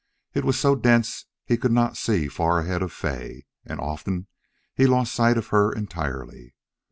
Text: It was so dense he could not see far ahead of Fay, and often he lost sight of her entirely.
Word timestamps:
It 0.33 0.43
was 0.43 0.59
so 0.59 0.73
dense 0.73 1.27
he 1.45 1.57
could 1.57 1.71
not 1.71 1.95
see 1.95 2.27
far 2.27 2.57
ahead 2.61 2.81
of 2.81 2.91
Fay, 2.91 3.45
and 3.63 3.79
often 3.79 4.25
he 4.73 4.87
lost 4.87 5.13
sight 5.13 5.37
of 5.37 5.49
her 5.49 5.71
entirely. 5.71 6.55